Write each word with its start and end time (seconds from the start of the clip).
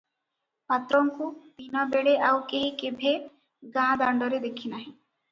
ପାତ୍ରଙ୍କୁ 0.71 1.25
ଦିନବେଳେ 1.59 2.15
ଆଉ 2.29 2.39
କେହି 2.53 2.71
କେଭେ 2.79 3.11
ଗାଁ 3.77 3.91
ଦାଣ୍ଡରେ 4.03 4.41
ଦେଖିନାହିଁ। 4.47 4.89